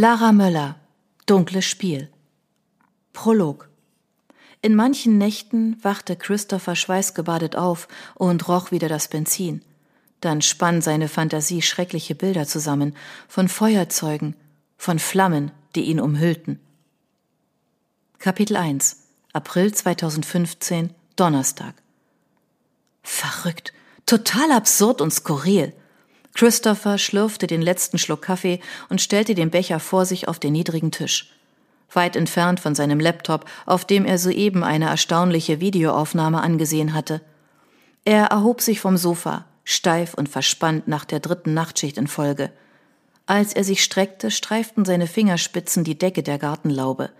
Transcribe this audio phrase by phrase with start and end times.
[0.00, 0.76] Lara Möller
[1.26, 2.08] Dunkles Spiel
[3.12, 3.68] Prolog
[4.62, 9.60] In manchen Nächten wachte Christopher schweißgebadet auf und roch wieder das Benzin.
[10.20, 12.94] Dann spann seine Fantasie schreckliche Bilder zusammen
[13.26, 14.36] von Feuerzeugen,
[14.76, 16.60] von Flammen, die ihn umhüllten.
[18.20, 18.98] Kapitel 1
[19.32, 21.74] April 2015 Donnerstag
[23.02, 23.72] Verrückt,
[24.06, 25.72] total absurd und skurril.
[26.38, 30.92] Christopher schlürfte den letzten Schluck Kaffee und stellte den Becher vor sich auf den niedrigen
[30.92, 31.32] Tisch.
[31.92, 37.22] Weit entfernt von seinem Laptop, auf dem er soeben eine erstaunliche Videoaufnahme angesehen hatte.
[38.04, 42.52] Er erhob sich vom Sofa, steif und verspannt nach der dritten Nachtschicht in Folge.
[43.26, 47.10] Als er sich streckte, streiften seine Fingerspitzen die Decke der Gartenlaube.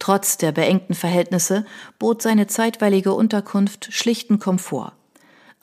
[0.00, 1.64] Trotz der beengten Verhältnisse
[2.00, 4.95] bot seine zeitweilige Unterkunft schlichten Komfort.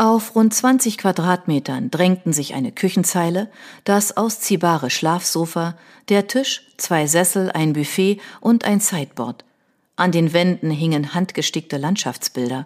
[0.04, 3.50] Auf rund 20 Quadratmetern drängten sich eine Küchenzeile,
[3.86, 5.78] das ausziehbare Schlafsofa,
[6.10, 9.46] der Tisch, zwei Sessel, ein Buffet und ein Sideboard.
[9.96, 12.66] An den Wänden hingen handgestickte Landschaftsbilder.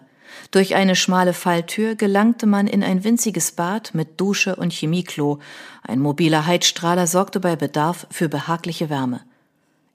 [0.50, 5.38] Durch eine schmale Falltür gelangte man in ein winziges Bad mit Dusche und Chemieklo.
[5.84, 9.20] Ein mobiler Heizstrahler sorgte bei Bedarf für behagliche Wärme.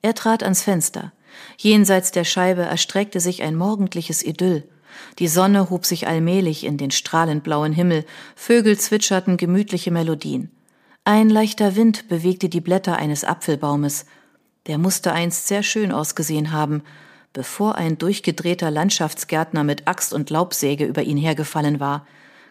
[0.02, 1.11] Er trat ans Fenster.
[1.57, 4.63] Jenseits der Scheibe erstreckte sich ein morgendliches Idyll.
[5.19, 8.05] Die Sonne hob sich allmählich in den strahlend blauen Himmel,
[8.36, 10.52] Vögel zwitscherten gemütliche Melodien.
[11.05, 14.05] Ein leichter Wind bewegte die Blätter eines Apfelbaumes.
[14.67, 16.83] Der musste einst sehr schön ausgesehen haben,
[17.33, 22.07] bevor ein durchgedrehter Landschaftsgärtner mit Axt und Laubsäge über ihn hergefallen war.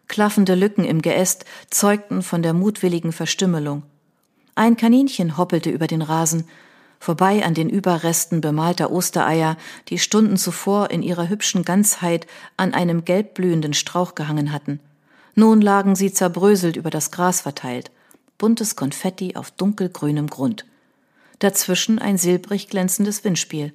[0.08, 3.84] Klaffende Lücken im Geäst zeugten von der mutwilligen Verstümmelung.
[4.54, 6.44] Ein Kaninchen hoppelte über den Rasen,
[7.02, 9.56] vorbei an den Überresten bemalter Ostereier,
[9.88, 14.78] die Stunden zuvor in ihrer hübschen Ganzheit an einem gelbblühenden Strauch gehangen hatten.
[15.34, 17.90] Nun lagen sie zerbröselt über das Gras verteilt,
[18.38, 20.64] buntes Konfetti auf dunkelgrünem Grund.
[21.40, 23.72] Dazwischen ein silbrig glänzendes Windspiel.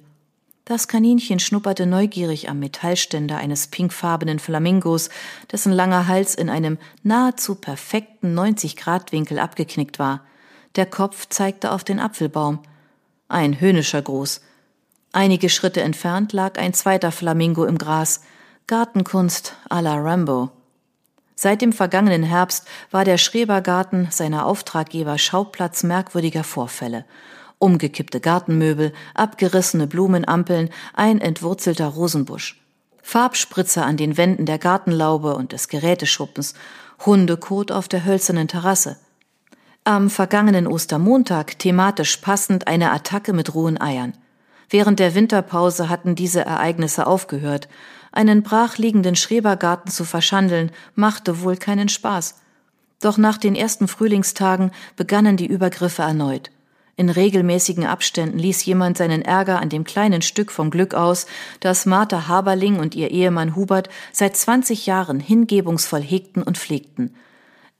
[0.64, 5.10] Das Kaninchen schnupperte neugierig am Metallständer eines pinkfarbenen Flamingos,
[5.52, 10.22] dessen langer Hals in einem nahezu perfekten 90-Grad-Winkel abgeknickt war.
[10.76, 12.60] Der Kopf zeigte auf den Apfelbaum,
[13.28, 14.40] ein höhnischer Gruß.
[15.12, 18.22] Einige Schritte entfernt lag ein zweiter Flamingo im Gras,
[18.66, 20.50] Gartenkunst à la Rambo.
[21.34, 27.04] Seit dem vergangenen Herbst war der Schrebergarten seiner Auftraggeber Schauplatz merkwürdiger Vorfälle.
[27.58, 32.60] Umgekippte Gartenmöbel, abgerissene Blumenampeln, ein entwurzelter Rosenbusch.
[33.02, 36.54] Farbspritzer an den Wänden der Gartenlaube und des Geräteschuppens,
[37.06, 38.96] Hundekot auf der hölzernen Terrasse–
[39.88, 44.12] am vergangenen Ostermontag thematisch passend eine Attacke mit rohen Eiern.
[44.68, 47.68] Während der Winterpause hatten diese Ereignisse aufgehört.
[48.12, 52.34] Einen brachliegenden Schrebergarten zu verschandeln, machte wohl keinen Spaß.
[53.00, 56.50] Doch nach den ersten Frühlingstagen begannen die Übergriffe erneut.
[56.96, 61.24] In regelmäßigen Abständen ließ jemand seinen Ärger an dem kleinen Stück vom Glück aus,
[61.60, 67.14] das Martha Haberling und ihr Ehemann Hubert seit 20 Jahren hingebungsvoll hegten und pflegten–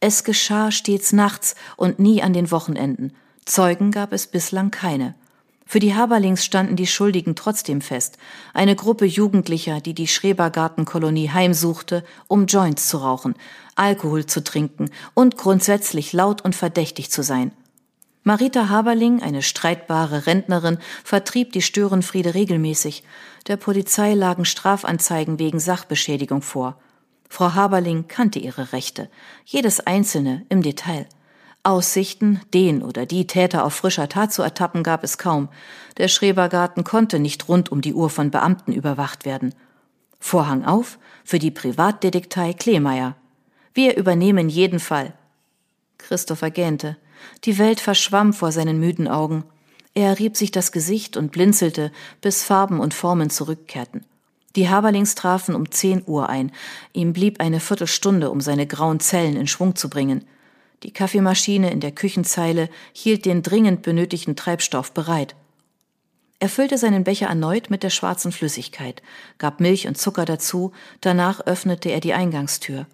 [0.00, 3.12] es geschah stets nachts und nie an den Wochenenden.
[3.44, 5.14] Zeugen gab es bislang keine.
[5.66, 8.16] Für die Haberlings standen die Schuldigen trotzdem fest.
[8.54, 13.34] Eine Gruppe Jugendlicher, die die Schrebergartenkolonie heimsuchte, um Joints zu rauchen,
[13.74, 17.52] Alkohol zu trinken und grundsätzlich laut und verdächtig zu sein.
[18.22, 23.02] Marita Haberling, eine streitbare Rentnerin, vertrieb die Störenfriede regelmäßig.
[23.46, 26.78] Der Polizei lagen Strafanzeigen wegen Sachbeschädigung vor.
[27.28, 29.10] Frau Haberling kannte ihre Rechte,
[29.44, 31.06] jedes einzelne im Detail.
[31.62, 35.48] Aussichten, den oder die Täter auf frischer Tat zu ertappen, gab es kaum.
[35.98, 39.54] Der Schrebergarten konnte nicht rund um die Uhr von Beamten überwacht werden.
[40.20, 43.16] Vorhang auf für die Privatdetektei Kleemeyer.
[43.74, 45.12] Wir übernehmen jeden Fall.
[45.98, 46.96] Christopher gähnte.
[47.44, 49.44] Die Welt verschwamm vor seinen müden Augen.
[49.94, 54.04] Er rieb sich das Gesicht und blinzelte, bis Farben und Formen zurückkehrten.
[54.58, 56.50] Die Haberlings trafen um zehn Uhr ein.
[56.92, 60.24] Ihm blieb eine Viertelstunde, um seine grauen Zellen in Schwung zu bringen.
[60.82, 65.36] Die Kaffeemaschine in der Küchenzeile hielt den dringend benötigten Treibstoff bereit.
[66.40, 69.00] Er füllte seinen Becher erneut mit der schwarzen Flüssigkeit,
[69.38, 70.72] gab Milch und Zucker dazu,
[71.02, 72.86] danach öffnete er die Eingangstür.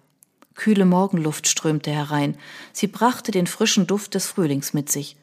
[0.53, 2.37] Kühle Morgenluft strömte herein,
[2.73, 5.17] sie brachte den frischen Duft des Frühlings mit sich.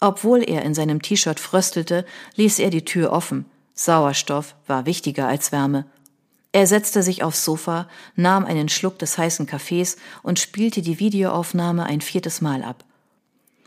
[0.00, 2.04] Obwohl er in seinem T-Shirt fröstelte,
[2.34, 3.44] ließ er die Tür offen.
[3.76, 5.84] Sauerstoff war wichtiger als Wärme.
[6.50, 7.86] Er setzte sich aufs Sofa,
[8.16, 12.84] nahm einen Schluck des heißen Kaffees und spielte die Videoaufnahme ein viertes Mal ab.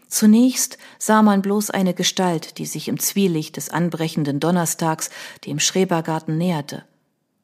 [0.08, 5.12] Zunächst sah man bloß eine Gestalt, die sich im Zwielicht des anbrechenden Donnerstags
[5.46, 6.84] dem Schrebergarten näherte.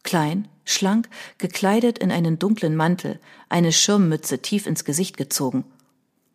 [0.01, 1.07] Klein, schlank,
[1.37, 3.19] gekleidet in einen dunklen Mantel,
[3.49, 5.63] eine Schirmmütze tief ins Gesicht gezogen.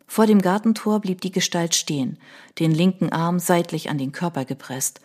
[0.07, 2.17] Vor dem Gartentor blieb die Gestalt stehen,
[2.59, 5.01] den linken Arm seitlich an den Körper gepresst.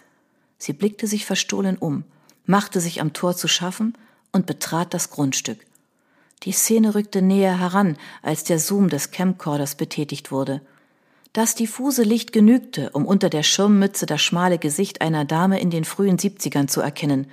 [0.59, 2.05] Sie blickte sich verstohlen um,
[2.45, 3.97] machte sich am Tor zu schaffen
[4.33, 5.67] und betrat das Grundstück.
[6.43, 10.61] Die Szene rückte näher heran, als der Zoom des Camcorders betätigt wurde.
[11.33, 15.85] Das diffuse Licht genügte, um unter der Schirmmütze das schmale Gesicht einer Dame in den
[15.85, 17.27] frühen Siebzigern zu erkennen.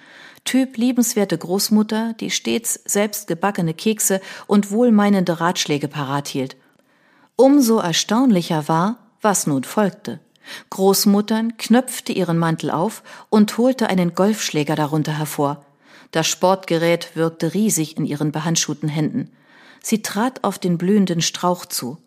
[0.43, 6.57] Typ liebenswerte Großmutter, die stets selbst gebackene Kekse und wohlmeinende Ratschläge parat hielt.
[7.37, 10.19] Umso erstaunlicher war, was nun folgte.
[10.69, 15.65] Großmuttern knöpfte ihren Mantel auf und holte einen Golfschläger darunter hervor.
[16.11, 19.31] Das Sportgerät wirkte riesig in ihren behandschuhten Händen.
[19.81, 21.97] Sie trat auf den blühenden Strauch zu,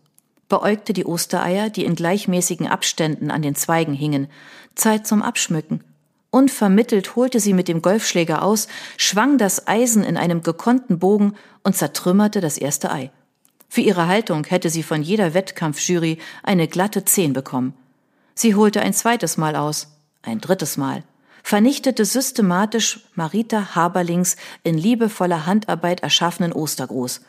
[0.49, 4.29] beäugte die Ostereier, die in gleichmäßigen Abständen an den Zweigen hingen.
[4.75, 5.83] Zeit zum Abschmücken.
[6.31, 11.77] Unvermittelt holte sie mit dem Golfschläger aus, schwang das Eisen in einem gekonnten Bogen und
[11.77, 13.11] zertrümmerte das erste Ei.
[13.69, 17.75] Für ihre Haltung hätte sie von jeder Wettkampfjury eine glatte Zehn bekommen.
[18.37, 19.89] Sie holte ein zweites Mal aus,
[20.23, 21.03] ein drittes Mal
[21.47, 24.35] vernichtete systematisch Marita Haberlings
[24.65, 27.21] in liebevoller Handarbeit erschaffenen Ostergruß.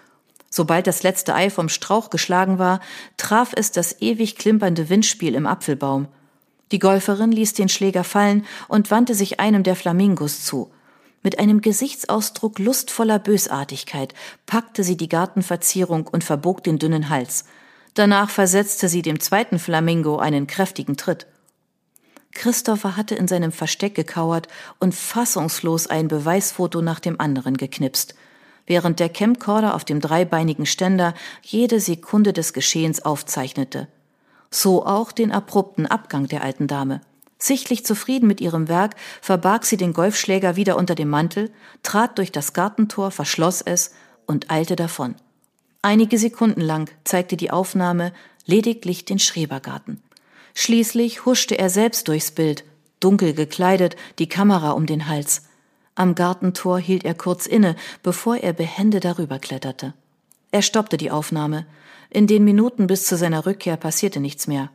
[0.50, 2.80] Sobald das letzte Ei vom Strauch geschlagen war,
[3.18, 6.08] traf es das ewig klimpernde Windspiel im Apfelbaum.
[6.72, 10.72] Die Golferin ließ den Schläger fallen und wandte sich einem der Flamingos zu.
[11.22, 14.16] Mit einem Gesichtsausdruck lustvoller Bösartigkeit
[14.48, 17.46] packte sie die Gartenverzierung und verbog den dünnen Hals.
[17.98, 21.26] Danach versetzte sie dem zweiten Flamingo einen kräftigen Tritt.
[22.32, 24.48] Christopher hatte in seinem Versteck gekauert
[24.78, 28.14] und fassungslos ein Beweisfoto nach dem anderen geknipst,
[28.68, 33.88] während der Camcorder auf dem dreibeinigen Ständer jede Sekunde des Geschehens aufzeichnete.
[34.52, 37.02] So auch den abrupten Abgang der alten Dame.
[37.40, 38.94] Sichtlich zufrieden mit ihrem Werk
[39.24, 41.50] verbarg sie den Golfschläger wieder unter dem Mantel,
[41.82, 43.96] trat durch das Gartentor, verschloss es
[44.28, 45.16] und eilte davon.
[45.82, 48.14] Einige Sekunden lang zeigte die Aufnahme
[48.46, 50.02] lediglich den Schrebergarten.
[50.54, 52.64] Schließlich huschte er selbst durchs Bild,
[53.00, 55.44] dunkel gekleidet, die Kamera um den Hals.
[55.96, 59.94] Am Gartentor hielt er kurz inne, bevor er behende darüber kletterte.
[60.52, 61.66] Er stoppte die Aufnahme.
[62.10, 64.70] In den Minuten bis zu seiner Rückkehr passierte nichts mehr.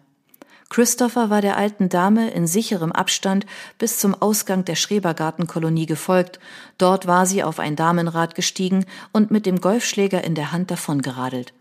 [0.73, 3.45] Christopher war der alten Dame in sicherem Abstand
[3.77, 6.41] bis zum Ausgang der Schrebergartenkolonie gefolgt.
[6.79, 11.53] Dort war sie auf ein Damenrad gestiegen und mit dem Golfschläger in der Hand davongeradelt.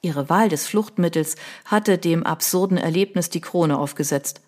[0.00, 1.36] Ihre Wahl des Fluchtmittels
[1.66, 4.40] hatte dem absurden Erlebnis die Krone aufgesetzt.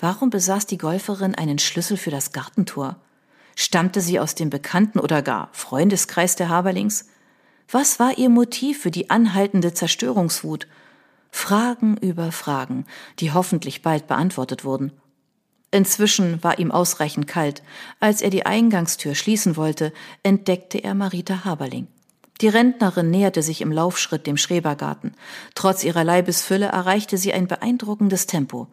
[0.00, 2.96] Warum besaß die Golferin einen Schlüssel für das Gartentor?
[3.54, 7.06] Stammte sie aus dem Bekannten oder gar Freundeskreis der Haberlings?
[7.70, 10.66] Was war ihr Motiv für die anhaltende Zerstörungswut?
[11.32, 12.86] Fragen über Fragen,
[13.18, 14.92] die hoffentlich bald beantwortet wurden.
[15.72, 17.62] Inzwischen war ihm ausreichend kalt.
[17.98, 19.92] Als er die Eingangstür schließen wollte,
[20.22, 21.88] entdeckte er Marita Haberling.
[22.42, 25.14] Die Rentnerin näherte sich im Laufschritt dem Schrebergarten.
[25.54, 28.68] Trotz ihrer Leibesfülle erreichte sie ein beeindruckendes Tempo.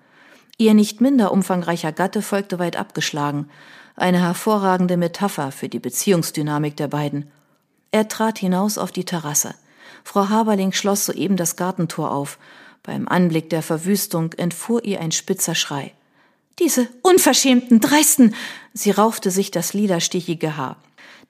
[0.58, 3.50] Ihr nicht minder umfangreicher Gatte folgte weit abgeschlagen.
[3.96, 7.32] Eine hervorragende Metapher für die Beziehungsdynamik der beiden.
[7.92, 9.56] Er trat hinaus auf die Terrasse.
[10.04, 12.38] Frau Haberling schloss soeben das Gartentor auf.
[12.84, 15.94] Beim Anblick der Verwüstung entfuhr ihr ein spitzer Schrei.
[16.60, 18.36] Diese unverschämten Dreisten!
[18.74, 20.78] Sie raufte sich das lilastichige Haar.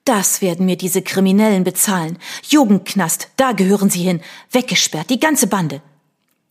[0.04, 2.18] Das werden mir diese Kriminellen bezahlen.
[2.48, 4.20] Jugendknast, da gehören sie hin.
[4.50, 5.82] Weggesperrt, die ganze Bande.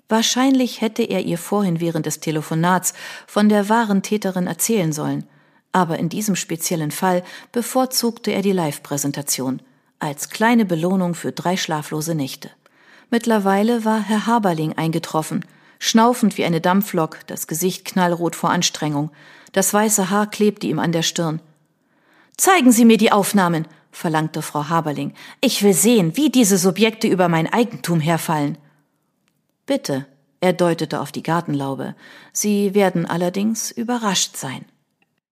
[0.08, 2.94] Wahrscheinlich hätte er ihr vorhin während des Telefonats
[3.28, 5.26] von der wahren Täterin erzählen sollen.
[5.72, 9.62] Aber in diesem speziellen Fall bevorzugte er die Live-Präsentation
[10.00, 12.50] als kleine Belohnung für drei schlaflose Nächte.
[13.10, 15.46] Mittlerweile war Herr Haberling eingetroffen,
[15.80, 19.12] schnaufend wie eine Dampflok, das Gesicht knallrot vor Anstrengung.
[19.52, 21.42] Das weiße Haar klebte ihm an der Stirn.
[22.38, 25.14] Zeigen Sie mir die Aufnahmen, verlangte Frau Haberling.
[25.42, 28.58] Ich will sehen, wie diese Subjekte über mein Eigentum herfallen.
[29.66, 30.06] Bitte,
[30.42, 31.96] er deutete auf die Gartenlaube.
[32.32, 34.66] Sie werden allerdings überrascht sein.